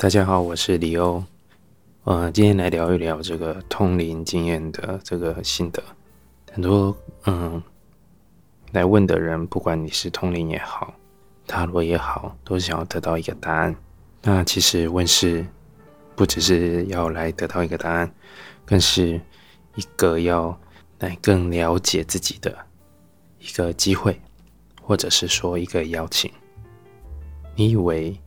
[0.00, 1.22] 大家好，我是李欧。
[2.04, 5.82] 呃，今天来聊一聊这个通灵经验的这个心得。
[6.50, 7.62] 很多嗯
[8.72, 10.94] 来问的人，不管你是通灵也好，
[11.46, 13.76] 塔罗也好，都想要得到一个答案。
[14.22, 15.46] 那其实问世
[16.16, 18.10] 不只是要来得到一个答案，
[18.64, 19.20] 更是
[19.74, 20.58] 一个要
[21.00, 22.56] 来更了解自己的
[23.38, 24.18] 一个机会，
[24.80, 26.32] 或者是说一个邀请。
[27.54, 28.18] 你以为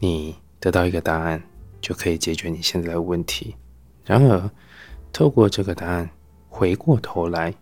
[0.00, 0.34] 你？
[0.62, 1.42] 得到一个答案，
[1.80, 3.56] 就可以解决你现在的问题。
[4.04, 4.48] 然而，
[5.12, 6.08] 透过这个答案，
[6.48, 7.52] 回过头来，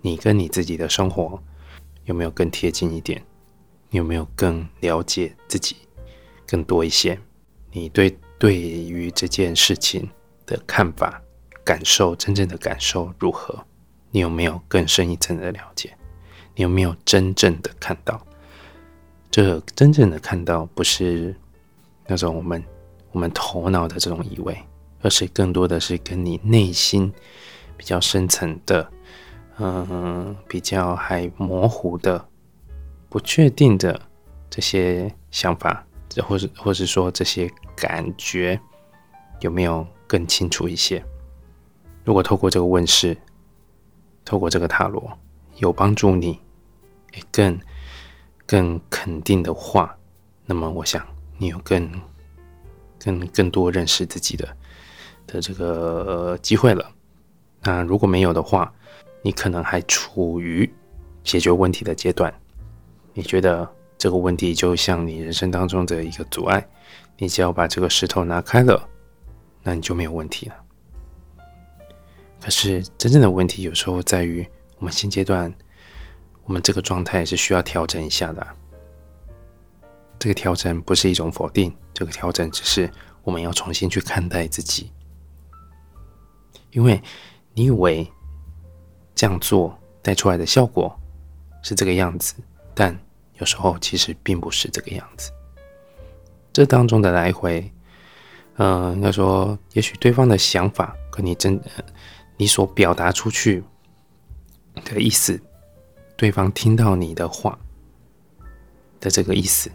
[0.00, 1.40] 你跟你自己的生活
[2.06, 3.22] 有没有更贴近一点？
[3.88, 5.76] 你有没有更了解自己
[6.44, 7.16] 更多一些？
[7.70, 10.10] 你对对于这件事情
[10.46, 11.22] 的看法、
[11.64, 13.64] 感受，真正的感受如何？
[14.10, 15.96] 你有没有更深一层的了解？
[16.56, 18.20] 你有没有真正的看到？
[19.30, 21.32] 这真正的看到，不是。
[22.10, 22.60] 那种我们
[23.12, 24.58] 我们头脑的这种以为，
[25.00, 27.12] 而是更多的是跟你内心
[27.76, 28.90] 比较深层的，
[29.58, 32.26] 嗯，比较还模糊的、
[33.08, 34.00] 不确定的
[34.50, 35.86] 这些想法，
[36.26, 38.60] 或是或是说这些感觉，
[39.38, 41.00] 有没有更清楚一些？
[42.02, 43.16] 如果透过这个问世，
[44.24, 45.16] 透过这个塔罗，
[45.58, 46.40] 有帮助你
[47.30, 47.56] 更
[48.46, 49.96] 更肯定的话，
[50.44, 51.06] 那么我想。
[51.40, 51.90] 你有更、
[53.02, 54.46] 更、更多认识自己的
[55.26, 56.92] 的这个机会了。
[57.62, 58.70] 那如果没有的话，
[59.22, 60.70] 你可能还处于
[61.24, 62.32] 解决问题的阶段。
[63.14, 63.66] 你觉得
[63.96, 66.68] 这个问题就像你人生当中的一个阻碍，
[67.16, 68.86] 你只要把这个石头拿开了，
[69.62, 70.54] 那你就没有问题了。
[72.38, 75.50] 可是真正的问题有时候在于，我们现阶段
[76.44, 78.46] 我们这个状态是需要调整一下的。
[80.20, 82.88] 这个调整不是一种否定，这个调整只是
[83.22, 84.92] 我们要重新去看待自己，
[86.72, 87.02] 因为
[87.54, 88.06] 你以为
[89.14, 90.94] 这样做带出来的效果
[91.62, 92.34] 是这个样子，
[92.74, 92.94] 但
[93.38, 95.32] 有时候其实并不是这个样子。
[96.52, 97.72] 这当中的来回，
[98.56, 101.58] 嗯，要说也许对方的想法跟你真
[102.36, 103.64] 你所表达出去
[104.84, 105.40] 的意思，
[106.14, 107.58] 对方听到你的话
[109.00, 109.70] 的这个意思。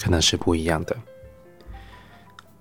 [0.00, 0.96] 可能是不一样的，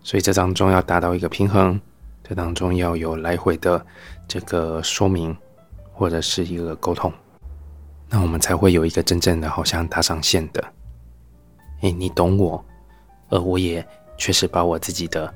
[0.03, 1.79] 所以这当中要达到一个平衡，
[2.23, 3.85] 这当中要有来回的
[4.27, 5.35] 这个说明
[5.93, 7.13] 或者是一个沟通，
[8.09, 10.63] 那我们才会有一个真正的好像搭上线的，
[11.81, 12.63] 诶，你懂我，
[13.29, 13.85] 而我也
[14.17, 15.33] 确实把我自己的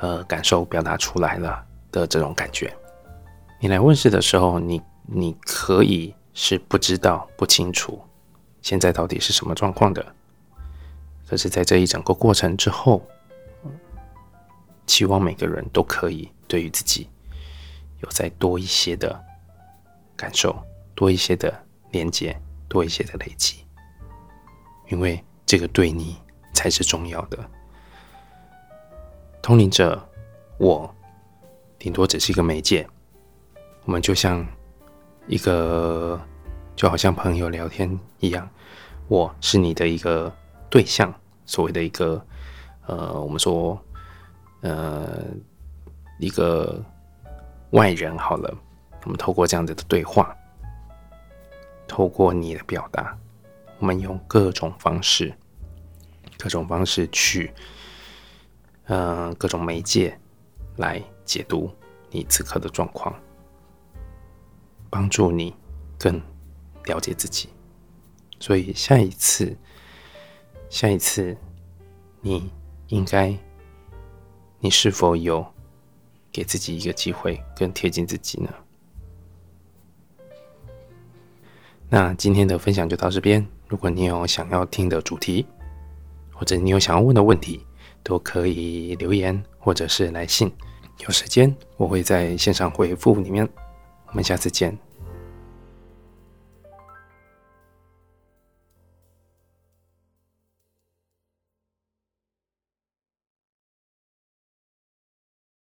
[0.00, 2.74] 呃感受表达出来了的这种感觉。
[3.60, 8.00] 你来问世的时候，你你可以是不知道不清楚
[8.60, 10.04] 现在到底是什么状况的。
[11.28, 13.06] 可是，在这一整个过程之后，
[14.86, 17.06] 期望每个人都可以对于自己
[18.00, 19.22] 有再多一些的
[20.16, 20.58] 感受，
[20.94, 21.54] 多一些的
[21.90, 23.62] 连接，多一些的累积，
[24.88, 26.16] 因为这个对你
[26.54, 27.38] 才是重要的。
[29.42, 30.02] 通灵者，
[30.56, 30.90] 我
[31.78, 32.88] 顶多只是一个媒介，
[33.84, 34.46] 我们就像
[35.26, 36.18] 一个，
[36.74, 38.48] 就好像朋友聊天一样，
[39.08, 40.34] 我是你的一个。
[40.70, 41.12] 对象，
[41.46, 42.22] 所谓的一个，
[42.86, 43.82] 呃，我们说，
[44.60, 45.24] 呃，
[46.18, 46.84] 一个
[47.70, 48.54] 外人好了，
[49.04, 50.36] 我们透过这样子的对话，
[51.86, 53.16] 透过你的表达，
[53.78, 55.32] 我们用各种方式，
[56.36, 57.50] 各种方式去，
[58.84, 60.20] 呃，各种媒介
[60.76, 61.70] 来解读
[62.10, 63.14] 你此刻的状况，
[64.90, 65.54] 帮助你
[65.98, 66.20] 更
[66.84, 67.48] 了解自己。
[68.38, 69.56] 所以下一次。
[70.70, 71.36] 下一次，
[72.20, 72.50] 你
[72.88, 73.34] 应该，
[74.60, 75.44] 你是否有
[76.30, 78.50] 给自己一个机会，更贴近自己呢？
[81.88, 83.46] 那今天的分享就到这边。
[83.66, 85.46] 如果你有想要听的主题，
[86.32, 87.64] 或者你有想要问的问题，
[88.02, 90.52] 都可以留言或者是来信。
[90.98, 93.48] 有时间我会在线上回复里面。
[94.06, 94.76] 我们下次见。